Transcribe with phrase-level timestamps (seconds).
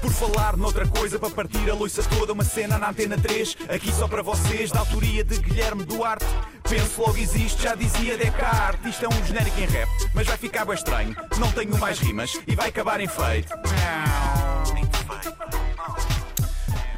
[0.00, 3.92] Por falar noutra coisa, para partir a loiça toda, uma cena na antena 3, aqui
[3.92, 6.24] só para vocês, da autoria de Guilherme Duarte.
[6.68, 8.90] Penso logo existe, já dizia Descartes.
[8.94, 11.16] Isto é um genérico em rap, mas vai ficar bem estranho.
[11.38, 13.52] Não tenho mais rimas e vai acabar em feito.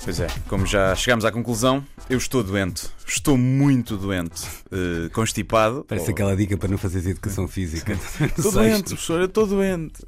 [0.05, 2.89] Pois é, como já chegámos à conclusão, eu estou doente.
[3.07, 4.43] Estou muito doente.
[4.73, 5.85] eh, constipado.
[5.87, 7.93] Parece aquela dica para não fazer educação física.
[8.37, 10.03] Estou doente, professor, eu estou doente.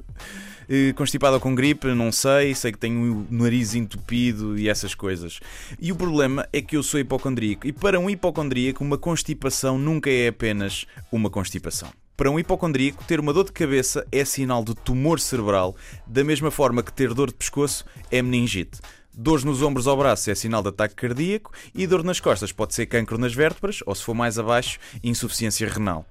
[0.73, 4.95] Eh, Constipado ou com gripe, não sei, sei que tenho o nariz entupido e essas
[4.95, 5.41] coisas.
[5.77, 7.67] E o problema é que eu sou hipocondríaco.
[7.67, 11.89] E para um hipocondríaco, uma constipação nunca é apenas uma constipação.
[12.15, 15.75] Para um hipocondríaco, ter uma dor de cabeça é sinal de tumor cerebral,
[16.07, 18.79] da mesma forma que ter dor de pescoço é meningite.
[19.13, 22.73] Dores nos ombros ou braços é sinal de ataque cardíaco e dor nas costas pode
[22.73, 26.05] ser cancro nas vértebras ou, se for mais abaixo, insuficiência renal.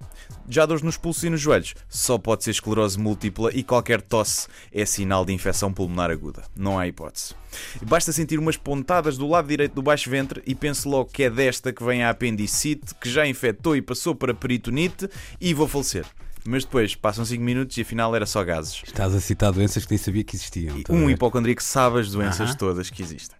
[0.46, 4.48] Já dores nos pulsos e nos joelhos só pode ser esclerose múltipla e qualquer tosse
[4.70, 6.42] é sinal de infecção pulmonar aguda.
[6.54, 7.34] Não há hipótese.
[7.82, 11.30] Basta sentir umas pontadas do lado direito do baixo ventre e pense logo que é
[11.30, 15.08] desta que vem a apendicite, que já infectou e passou para peritonite
[15.40, 16.04] e vou falecer.
[16.44, 18.82] Mas depois passam 5 minutos e afinal era só gases.
[18.86, 20.76] Estás a citar doenças que nem sabia que existiam.
[20.88, 22.56] a Um hipocondríaco sabe as doenças Aham.
[22.56, 23.38] todas que existem.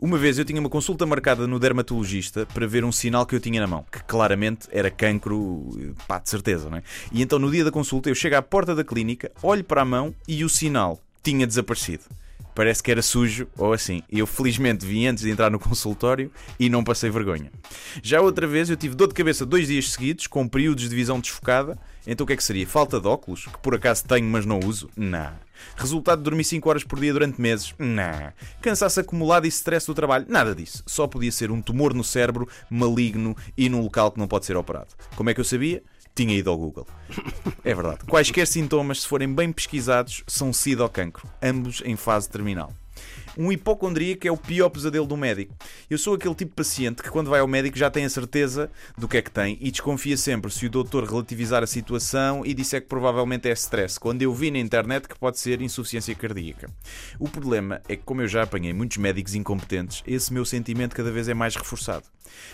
[0.00, 3.40] Uma vez eu tinha uma consulta marcada no dermatologista para ver um sinal que eu
[3.40, 6.82] tinha na mão, que claramente era cancro, pá, de certeza, não é?
[7.10, 9.84] E então no dia da consulta eu chego à porta da clínica, olho para a
[9.84, 12.04] mão e o sinal tinha desaparecido.
[12.58, 14.02] Parece que era sujo ou assim.
[14.10, 16.28] Eu felizmente vim antes de entrar no consultório
[16.58, 17.52] e não passei vergonha.
[18.02, 21.20] Já outra vez eu tive dor de cabeça dois dias seguidos, com períodos de visão
[21.20, 21.78] desfocada.
[22.04, 22.66] Então o que é que seria?
[22.66, 23.46] Falta de óculos?
[23.46, 24.90] Que por acaso tenho, mas não uso?
[24.96, 25.32] Não.
[25.76, 27.72] Resultado de dormir 5 horas por dia durante meses?
[27.78, 28.32] Não.
[28.60, 30.26] Cansaço acumulado e stress do trabalho?
[30.28, 30.82] Nada disso.
[30.84, 34.56] Só podia ser um tumor no cérebro, maligno e num local que não pode ser
[34.56, 34.88] operado.
[35.14, 35.80] Como é que eu sabia?
[36.18, 36.84] Tinha ido ao Google.
[37.64, 37.98] É verdade.
[38.04, 42.72] Quaisquer sintomas, se forem bem pesquisados, são SIDA ou cancro, ambos em fase terminal.
[43.38, 45.54] Um hipocondríaco é o pior pesadelo do médico.
[45.88, 48.68] Eu sou aquele tipo de paciente que, quando vai ao médico, já tem a certeza
[48.96, 52.52] do que é que tem e desconfia sempre se o doutor relativizar a situação e
[52.52, 56.68] disser que provavelmente é stress, quando eu vi na internet que pode ser insuficiência cardíaca.
[57.16, 61.12] O problema é que, como eu já apanhei muitos médicos incompetentes, esse meu sentimento cada
[61.12, 62.06] vez é mais reforçado.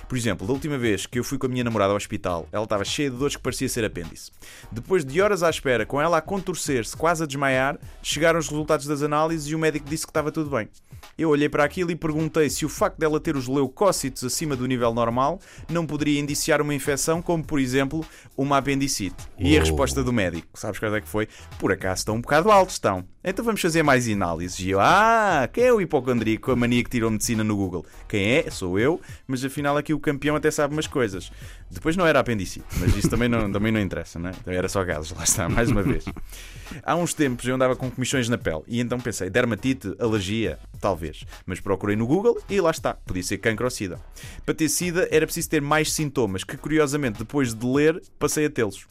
[0.09, 2.65] Por exemplo, da última vez que eu fui com a minha namorada ao hospital, ela
[2.65, 4.31] estava cheia de dores que parecia ser apêndice.
[4.71, 8.87] Depois de horas à espera, com ela a contorcer-se, quase a desmaiar, chegaram os resultados
[8.87, 10.69] das análises e o médico disse que estava tudo bem.
[11.17, 14.67] Eu olhei para aquilo e perguntei se o facto dela ter os leucócitos acima do
[14.67, 15.39] nível normal
[15.71, 18.05] não poderia indiciar uma infecção, como por exemplo
[18.37, 19.17] uma apendicite.
[19.39, 19.61] E a Uou.
[19.61, 21.29] resposta do médico, sabes qual é que foi?
[21.59, 23.05] Por acaso estão um bocado altos, estão.
[23.23, 24.59] Então vamos fazer mais análises.
[24.59, 27.87] E eu, ah, quem é o hipocondríaco, a mania que tirou medicina no Google?
[28.09, 28.51] Quem é?
[28.51, 31.31] Sou eu, mas afinal aqui o campeão até sabe umas coisas.
[31.71, 34.35] Depois não era apendicite, mas isso também não, também não interessa, não é?
[34.47, 36.05] Era só gases, lá está, mais uma vez.
[36.83, 41.25] Há uns tempos eu andava com comissões na pele e então pensei, dermatite, alergia, talvez.
[41.47, 44.01] Mas procurei no Google e lá está, podia ser cancro ou sida.
[44.45, 48.51] Para ter sida era preciso ter mais sintomas que curiosamente depois de ler passei a
[48.51, 48.87] tê-los.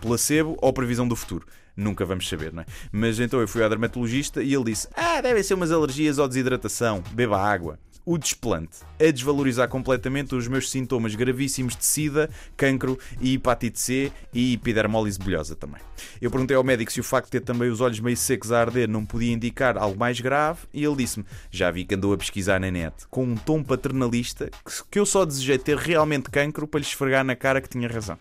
[0.00, 1.46] Placebo ou previsão do futuro.
[1.76, 2.66] Nunca vamos saber, não é?
[2.90, 6.28] Mas então eu fui ao dermatologista e ele disse: Ah, devem ser umas alergias ou
[6.28, 7.78] desidratação, beba água.
[8.04, 14.12] O desplante a desvalorizar completamente os meus sintomas gravíssimos de sida, cancro e hepatite C
[14.32, 15.80] e epidermólise bulhosa também.
[16.20, 18.60] Eu perguntei ao médico se o facto de ter também os olhos meio secos a
[18.60, 22.18] arder não podia indicar algo mais grave e ele disse-me: Já vi que andou a
[22.18, 24.50] pesquisar na net, com um tom paternalista,
[24.90, 28.18] que eu só desejei ter realmente cancro para lhe esfregar na cara que tinha razão.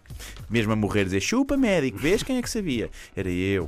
[0.47, 2.91] Mesmo a morrer, dizer: Chupa, médico, vês quem é que sabia?
[3.15, 3.67] Era eu.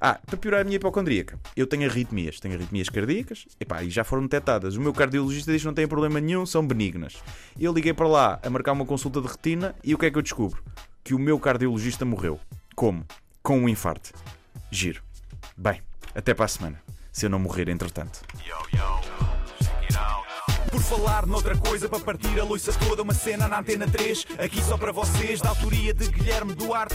[0.00, 4.04] Ah, para piorar a minha hipocondríaca, eu tenho arritmias, tenho arritmias cardíacas, epá, e já
[4.04, 4.76] foram detectadas.
[4.76, 7.16] O meu cardiologista diz que não tem problema nenhum, são benignas.
[7.58, 10.18] Eu liguei para lá a marcar uma consulta de retina e o que é que
[10.18, 10.62] eu descubro?
[11.04, 12.38] Que o meu cardiologista morreu.
[12.74, 13.04] Como?
[13.42, 14.12] Com um infarto.
[14.70, 15.02] Giro.
[15.56, 15.82] Bem,
[16.14, 16.80] até para a semana.
[17.12, 18.20] Se eu não morrer entretanto.
[20.70, 24.62] Por falar noutra coisa, para partir a loiça toda, uma cena na antena 3, aqui
[24.62, 26.94] só para vocês, da autoria de Guilherme Duarte.